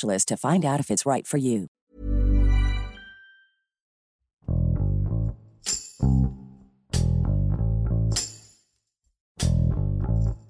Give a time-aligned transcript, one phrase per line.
[0.00, 1.68] to find out if it's right for you.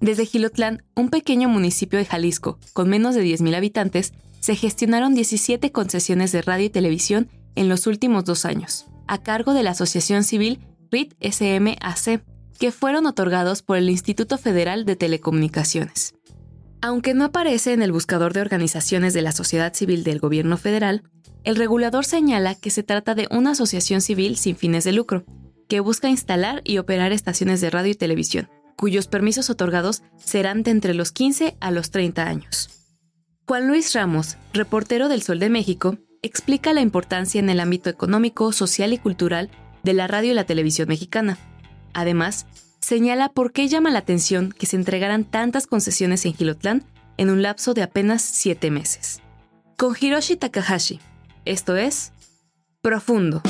[0.03, 5.71] Desde Gilotlán, un pequeño municipio de Jalisco con menos de 10.000 habitantes, se gestionaron 17
[5.71, 10.25] concesiones de radio y televisión en los últimos dos años, a cargo de la Asociación
[10.25, 10.59] Civil
[10.91, 12.21] RIT SMAC,
[12.59, 16.15] que fueron otorgados por el Instituto Federal de Telecomunicaciones.
[16.83, 21.03] Aunque no aparece en el buscador de organizaciones de la sociedad civil del gobierno federal,
[21.45, 25.23] el regulador señala que se trata de una asociación civil sin fines de lucro,
[25.69, 30.71] que busca instalar y operar estaciones de radio y televisión, cuyos permisos otorgados serán de
[30.71, 32.69] entre los 15 a los 30 años.
[33.47, 38.51] Juan Luis Ramos, reportero del Sol de México, explica la importancia en el ámbito económico,
[38.51, 39.49] social y cultural
[39.83, 41.37] de la radio y la televisión mexicana.
[41.93, 42.45] Además,
[42.83, 46.83] señala por qué llama la atención que se entregaran tantas concesiones en Gilotlán
[47.15, 49.21] en un lapso de apenas siete meses.
[49.77, 50.99] Con Hiroshi Takahashi,
[51.45, 52.11] esto es
[52.81, 53.41] Profundo.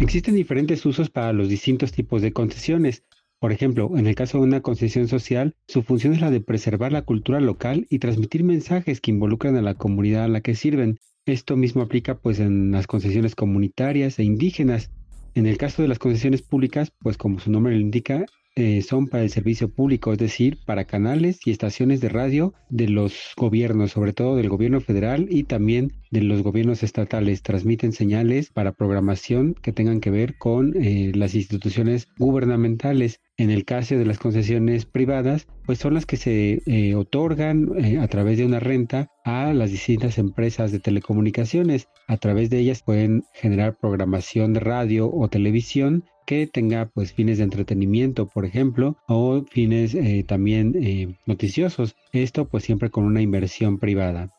[0.00, 3.02] Existen diferentes usos para los distintos tipos de concesiones.
[3.40, 6.92] Por ejemplo, en el caso de una concesión social, su función es la de preservar
[6.92, 11.00] la cultura local y transmitir mensajes que involucran a la comunidad a la que sirven,
[11.30, 14.90] esto mismo aplica pues en las concesiones comunitarias e indígenas.
[15.34, 18.26] En el caso de las concesiones públicas, pues como su nombre lo indica,
[18.56, 22.88] eh, son para el servicio público, es decir, para canales y estaciones de radio de
[22.88, 27.42] los gobiernos, sobre todo del gobierno federal y también de los gobiernos estatales.
[27.42, 33.20] Transmiten señales para programación que tengan que ver con eh, las instituciones gubernamentales.
[33.36, 37.68] En el caso de las concesiones privadas, pues son las que se eh, otorgan
[38.00, 41.88] a través de una renta a las distintas empresas de telecomunicaciones.
[42.08, 47.38] A través de ellas pueden generar programación de radio o televisión que tenga pues fines
[47.38, 51.96] de entretenimiento, por ejemplo, o fines eh, también eh, noticiosos.
[52.12, 54.30] Esto pues siempre con una inversión privada.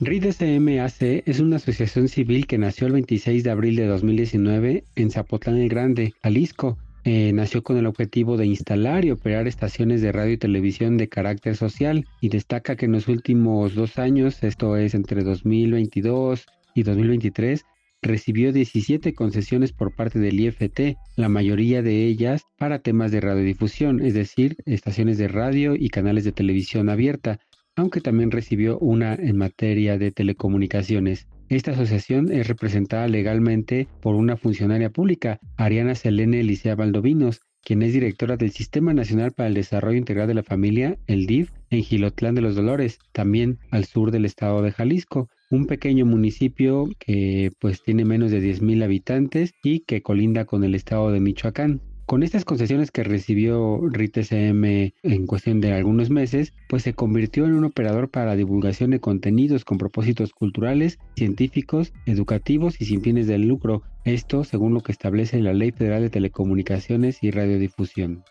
[0.00, 5.56] RIDSMAC es una asociación civil que nació el 26 de abril de 2019 en Zapotlán
[5.58, 6.78] el Grande, Jalisco.
[7.04, 11.08] Eh, nació con el objetivo de instalar y operar estaciones de radio y televisión de
[11.08, 16.44] carácter social y destaca que en los últimos dos años, esto es entre 2022
[16.74, 17.64] y 2023,
[18.02, 24.00] recibió 17 concesiones por parte del IFT, la mayoría de ellas para temas de radiodifusión,
[24.00, 27.40] es decir, estaciones de radio y canales de televisión abierta,
[27.76, 31.26] aunque también recibió una en materia de telecomunicaciones.
[31.48, 37.92] Esta asociación es representada legalmente por una funcionaria pública, Ariana Selene Licea Valdovinos, quien es
[37.92, 42.34] directora del Sistema Nacional para el Desarrollo Integral de la Familia, el DIF, en Gilotlán
[42.34, 47.82] de los Dolores, también al sur del estado de Jalisco, un pequeño municipio que pues
[47.82, 51.80] tiene menos de 10.000 habitantes y que colinda con el estado de Michoacán.
[52.06, 57.54] Con estas concesiones que recibió RITSM en cuestión de algunos meses, pues se convirtió en
[57.54, 63.28] un operador para la divulgación de contenidos con propósitos culturales, científicos, educativos y sin fines
[63.28, 68.24] de lucro, esto según lo que establece la Ley Federal de Telecomunicaciones y Radiodifusión.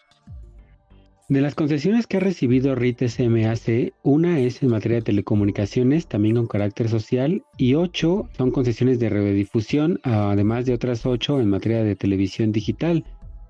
[1.29, 6.37] De las concesiones que ha recibido RIT SMAC, una es en materia de telecomunicaciones, también
[6.37, 11.83] con carácter social, y ocho son concesiones de radiodifusión, además de otras ocho en materia
[11.83, 13.05] de televisión digital,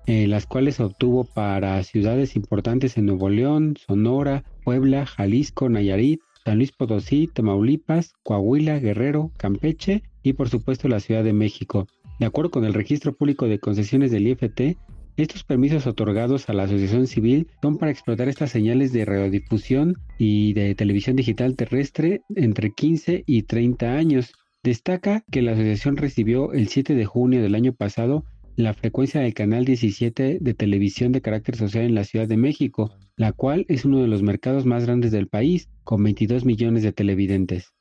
[0.06, 6.58] eh, las cuales obtuvo para ciudades importantes en Nuevo León, Sonora, Puebla, Jalisco, Nayarit, San
[6.58, 11.86] Luis Potosí, Tamaulipas, Coahuila, Guerrero, Campeche y por supuesto la Ciudad de México.
[12.18, 14.76] De acuerdo con el Registro Público de Concesiones del IFT,
[15.22, 20.52] estos permisos otorgados a la asociación civil son para explotar estas señales de radiodifusión y
[20.54, 24.32] de televisión digital terrestre entre 15 y 30 años.
[24.62, 28.24] Destaca que la asociación recibió el 7 de junio del año pasado
[28.56, 32.92] la frecuencia del canal 17 de televisión de carácter social en la Ciudad de México,
[33.16, 36.92] la cual es uno de los mercados más grandes del país, con 22 millones de
[36.92, 37.72] televidentes.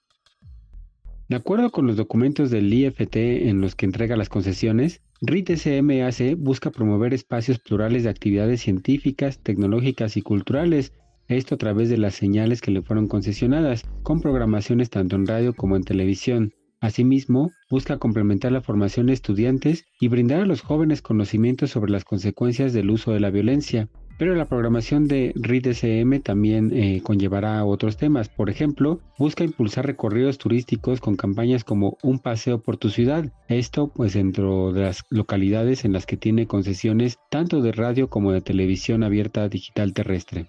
[1.30, 6.36] De acuerdo con los documentos del IFT en los que entrega las concesiones, RIT SMAC
[6.36, 10.92] busca promover espacios plurales de actividades científicas, tecnológicas y culturales,
[11.28, 15.54] esto a través de las señales que le fueron concesionadas, con programaciones tanto en radio
[15.54, 16.56] como en televisión.
[16.82, 22.06] Asimismo, busca complementar la formación de estudiantes y brindar a los jóvenes conocimientos sobre las
[22.06, 23.88] consecuencias del uso de la violencia.
[24.20, 28.28] Pero la programación de RIDSM también eh, conllevará otros temas.
[28.28, 33.32] Por ejemplo, busca impulsar recorridos turísticos con campañas como Un paseo por tu ciudad.
[33.48, 38.34] Esto pues dentro de las localidades en las que tiene concesiones tanto de radio como
[38.34, 40.48] de televisión abierta digital terrestre.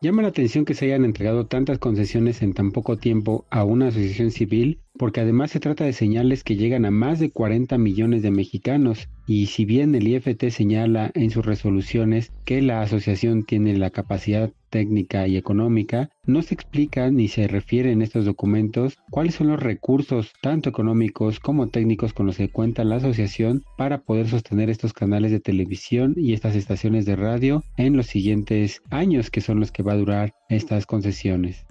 [0.00, 3.88] Llama la atención que se hayan entregado tantas concesiones en tan poco tiempo a una
[3.88, 8.22] asociación civil porque además se trata de señales que llegan a más de 40 millones
[8.22, 13.76] de mexicanos, y si bien el IFT señala en sus resoluciones que la asociación tiene
[13.76, 19.34] la capacidad técnica y económica, no se explica ni se refiere en estos documentos cuáles
[19.34, 24.28] son los recursos, tanto económicos como técnicos, con los que cuenta la asociación para poder
[24.28, 29.40] sostener estos canales de televisión y estas estaciones de radio en los siguientes años, que
[29.40, 31.66] son los que va a durar estas concesiones.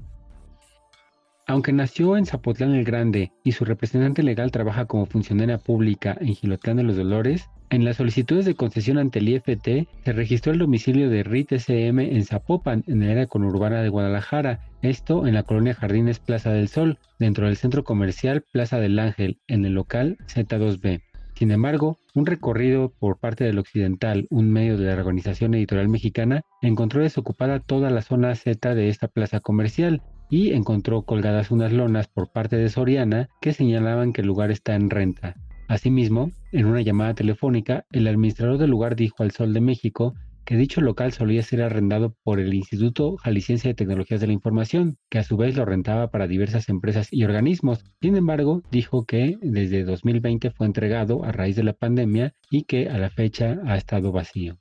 [1.48, 6.36] Aunque nació en Zapotlán el Grande y su representante legal trabaja como funcionaria pública en
[6.36, 10.60] Gilotlán de los Dolores, en las solicitudes de concesión ante el IFT se registró el
[10.60, 15.44] domicilio de RIT SM en Zapopan, en el área conurbana de Guadalajara, esto en la
[15.44, 20.18] colonia Jardines Plaza del Sol, dentro del centro comercial Plaza del Ángel, en el local
[20.28, 21.02] Z2B.
[21.34, 26.42] Sin embargo, un recorrido por parte del Occidental, un medio de la Organización Editorial Mexicana,
[26.62, 30.02] encontró desocupada toda la zona Z de esta plaza comercial,
[30.32, 34.74] y encontró colgadas unas lonas por parte de Soriana que señalaban que el lugar está
[34.74, 35.36] en renta.
[35.68, 40.58] Asimismo, en una llamada telefónica, el administrador del lugar dijo al Sol de México que
[40.58, 45.20] dicho local solía ser arrendado por el Instituto Jalisciense de Tecnologías de la Información, que
[45.20, 47.84] a su vez lo rentaba para diversas empresas y organismos.
[48.02, 52.90] Sin embargo, dijo que desde 2020 fue entregado a raíz de la pandemia y que
[52.90, 54.58] a la fecha ha estado vacío.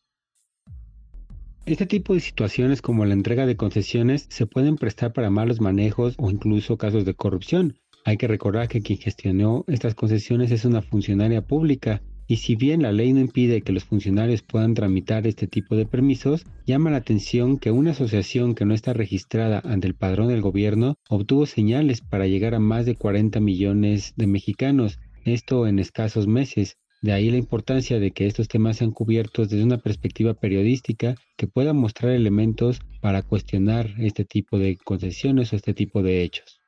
[1.67, 6.15] Este tipo de situaciones como la entrega de concesiones se pueden prestar para malos manejos
[6.19, 7.79] o incluso casos de corrupción.
[8.05, 12.81] Hay que recordar que quien gestionó estas concesiones es una funcionaria pública y si bien
[12.83, 16.99] la ley no impide que los funcionarios puedan tramitar este tipo de permisos, llama la
[16.99, 22.01] atención que una asociación que no está registrada ante el padrón del gobierno obtuvo señales
[22.01, 27.31] para llegar a más de 40 millones de mexicanos, esto en escasos meses, de ahí
[27.31, 32.13] la importancia de que estos temas sean cubiertos desde una perspectiva periodística que pueda mostrar
[32.13, 36.61] elementos para cuestionar este tipo de concesiones o este tipo de hechos.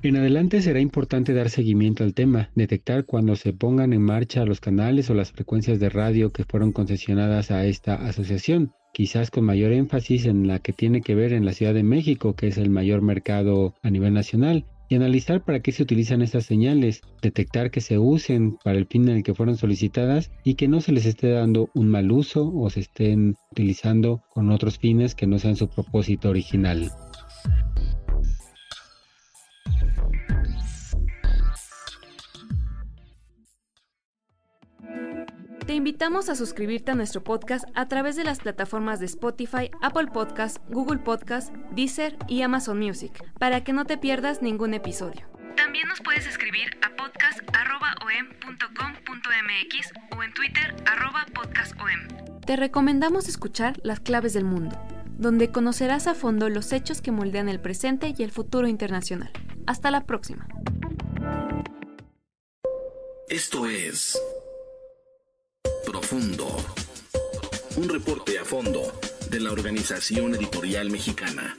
[0.00, 4.60] En adelante será importante dar seguimiento al tema, detectar cuando se pongan en marcha los
[4.60, 9.72] canales o las frecuencias de radio que fueron concesionadas a esta asociación, quizás con mayor
[9.72, 12.70] énfasis en la que tiene que ver en la Ciudad de México, que es el
[12.70, 17.80] mayor mercado a nivel nacional, y analizar para qué se utilizan estas señales, detectar que
[17.80, 21.06] se usen para el fin en el que fueron solicitadas y que no se les
[21.06, 25.56] esté dando un mal uso o se estén utilizando con otros fines que no sean
[25.56, 26.90] su propósito original.
[35.68, 40.06] Te invitamos a suscribirte a nuestro podcast a través de las plataformas de Spotify, Apple
[40.06, 45.28] Podcast, Google Podcast, Deezer y Amazon Music, para que no te pierdas ningún episodio.
[45.56, 50.74] También nos puedes escribir a podcast.om.com.mx o en Twitter
[51.34, 52.40] podcastom.
[52.46, 54.74] Te recomendamos escuchar Las Claves del Mundo,
[55.18, 59.32] donde conocerás a fondo los hechos que moldean el presente y el futuro internacional.
[59.66, 60.48] Hasta la próxima.
[63.28, 64.18] Esto es
[65.84, 66.46] Profundo.
[67.76, 68.92] Un reporte a fondo
[69.30, 71.58] de la Organización Editorial Mexicana.